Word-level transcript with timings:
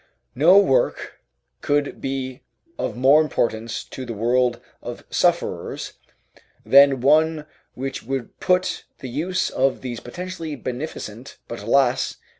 No 0.33 0.57
work 0.57 1.21
could 1.61 2.01
be 2.01 2.41
of 2.79 2.97
more 2.97 3.21
importance 3.21 3.83
to 3.83 4.03
the 4.03 4.15
world 4.15 4.59
of 4.81 5.03
sufferers 5.11 5.93
than 6.65 7.01
one 7.01 7.45
which 7.75 8.01
would 8.01 8.39
put 8.39 8.85
the 8.97 9.09
use 9.09 9.51
of 9.51 9.81
these 9.81 9.99
potentially 9.99 10.55
beneficent, 10.55 11.37
but, 11.47 11.59
alas! 11.61 12.17